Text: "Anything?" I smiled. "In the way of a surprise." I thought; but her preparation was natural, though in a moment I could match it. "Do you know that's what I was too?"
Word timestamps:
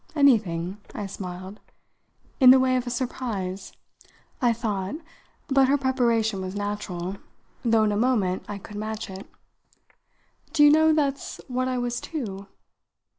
"Anything?" 0.15 0.79
I 0.95 1.05
smiled. 1.05 1.59
"In 2.39 2.49
the 2.49 2.59
way 2.59 2.75
of 2.75 2.87
a 2.87 2.89
surprise." 2.89 3.71
I 4.41 4.51
thought; 4.51 4.95
but 5.47 5.67
her 5.67 5.77
preparation 5.77 6.41
was 6.41 6.55
natural, 6.55 7.17
though 7.63 7.83
in 7.83 7.91
a 7.91 7.97
moment 7.97 8.43
I 8.47 8.57
could 8.57 8.77
match 8.77 9.11
it. 9.11 9.27
"Do 10.53 10.63
you 10.63 10.71
know 10.71 10.91
that's 10.91 11.39
what 11.47 11.67
I 11.67 11.77
was 11.77 12.01
too?" 12.01 12.47